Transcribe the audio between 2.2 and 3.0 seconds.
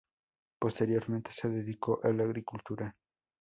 Agricultura.